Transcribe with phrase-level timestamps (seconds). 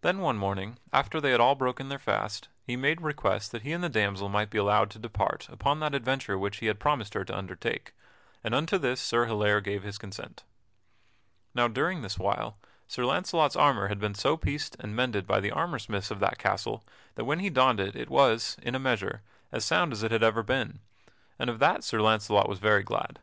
[0.00, 3.72] Then one morning, after they had all broken their fast, he made request that he
[3.72, 7.12] and the damsel might be allowed to depart upon that adventure which he had promised
[7.12, 7.92] her to undertake,
[8.42, 10.42] and unto this Sir Hilaire gave his consent.
[11.54, 15.52] Now, during this while, Sir Launcelot's armor had been so pieced and mended by the
[15.52, 16.82] armor smiths of that castle
[17.16, 19.20] that when he donned it it was, in a measure,
[19.52, 20.78] as sound as it had ever been,
[21.38, 23.18] and of that Sir Launcelot was very glad.